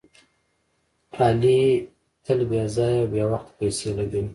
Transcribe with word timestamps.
علي 1.23 1.61
تل 2.23 2.39
بې 2.49 2.63
ځایه 2.75 2.99
او 3.01 3.09
بې 3.11 3.23
وخته 3.31 3.51
پیسې 3.59 3.87
لګوي. 3.97 4.29